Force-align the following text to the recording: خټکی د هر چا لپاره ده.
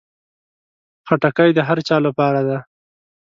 خټکی 1.07 1.49
د 1.53 1.59
هر 1.67 1.77
چا 1.87 1.97
لپاره 2.07 2.41
ده. 2.47 2.57